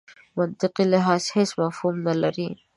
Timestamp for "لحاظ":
0.93-1.23